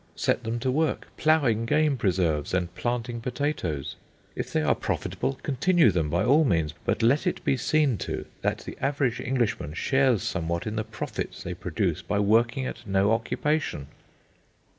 Set 0.15 0.43
them 0.43 0.57
to 0.57 0.71
work 0.71 1.05
ploughing 1.15 1.63
game 1.67 1.95
preserves 1.95 2.55
and 2.55 2.73
planting 2.73 3.21
potatoes. 3.21 3.97
If 4.35 4.51
they 4.51 4.63
are 4.63 4.73
profitable, 4.73 5.39
continue 5.43 5.91
them 5.91 6.09
by 6.09 6.23
all 6.25 6.43
means, 6.43 6.73
but 6.85 7.03
let 7.03 7.27
it 7.27 7.43
be 7.45 7.55
seen 7.55 7.99
to 7.99 8.25
that 8.41 8.61
the 8.65 8.75
average 8.81 9.19
Englishman 9.19 9.75
shares 9.75 10.23
somewhat 10.23 10.65
in 10.65 10.75
the 10.75 10.83
profits 10.83 11.43
they 11.43 11.53
produce 11.53 12.01
by 12.01 12.17
working 12.17 12.65
at 12.65 12.87
no 12.87 13.11
occupation. 13.11 13.89